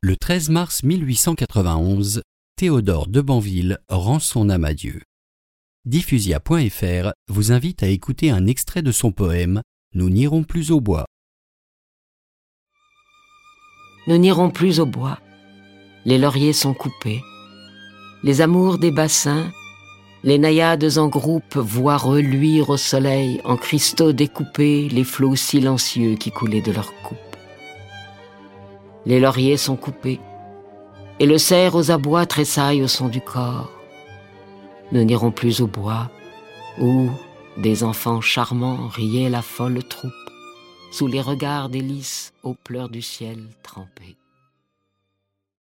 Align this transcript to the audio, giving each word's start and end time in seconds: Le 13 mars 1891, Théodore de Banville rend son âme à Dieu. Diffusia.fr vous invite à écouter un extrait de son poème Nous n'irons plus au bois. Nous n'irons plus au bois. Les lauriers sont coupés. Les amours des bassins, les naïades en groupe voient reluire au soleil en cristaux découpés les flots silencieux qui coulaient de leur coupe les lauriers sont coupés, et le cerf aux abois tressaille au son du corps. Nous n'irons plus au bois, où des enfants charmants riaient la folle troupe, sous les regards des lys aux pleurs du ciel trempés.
Le 0.00 0.16
13 0.16 0.50
mars 0.50 0.84
1891, 0.84 2.22
Théodore 2.54 3.08
de 3.08 3.20
Banville 3.20 3.78
rend 3.88 4.20
son 4.20 4.48
âme 4.48 4.64
à 4.64 4.72
Dieu. 4.72 5.02
Diffusia.fr 5.86 7.10
vous 7.26 7.50
invite 7.50 7.82
à 7.82 7.88
écouter 7.88 8.30
un 8.30 8.46
extrait 8.46 8.82
de 8.82 8.92
son 8.92 9.10
poème 9.10 9.60
Nous 9.94 10.08
n'irons 10.08 10.44
plus 10.44 10.70
au 10.70 10.80
bois. 10.80 11.06
Nous 14.06 14.18
n'irons 14.18 14.50
plus 14.50 14.78
au 14.78 14.86
bois. 14.86 15.18
Les 16.04 16.18
lauriers 16.18 16.52
sont 16.52 16.74
coupés. 16.74 17.20
Les 18.22 18.40
amours 18.40 18.78
des 18.78 18.92
bassins, 18.92 19.50
les 20.22 20.38
naïades 20.38 20.96
en 20.96 21.08
groupe 21.08 21.56
voient 21.56 21.96
reluire 21.96 22.70
au 22.70 22.76
soleil 22.76 23.40
en 23.42 23.56
cristaux 23.56 24.12
découpés 24.12 24.88
les 24.90 25.02
flots 25.02 25.34
silencieux 25.34 26.14
qui 26.14 26.30
coulaient 26.30 26.62
de 26.62 26.70
leur 26.70 26.94
coupe 27.02 27.27
les 29.08 29.20
lauriers 29.20 29.56
sont 29.56 29.76
coupés, 29.76 30.20
et 31.18 31.24
le 31.24 31.38
cerf 31.38 31.74
aux 31.74 31.90
abois 31.90 32.26
tressaille 32.26 32.82
au 32.82 32.88
son 32.88 33.08
du 33.08 33.22
corps. 33.22 33.72
Nous 34.92 35.02
n'irons 35.02 35.30
plus 35.30 35.62
au 35.62 35.66
bois, 35.66 36.10
où 36.78 37.08
des 37.56 37.84
enfants 37.84 38.20
charmants 38.20 38.86
riaient 38.88 39.30
la 39.30 39.40
folle 39.40 39.82
troupe, 39.82 40.12
sous 40.92 41.06
les 41.06 41.22
regards 41.22 41.70
des 41.70 41.80
lys 41.80 42.34
aux 42.42 42.52
pleurs 42.52 42.90
du 42.90 43.00
ciel 43.00 43.48
trempés. 43.62 44.16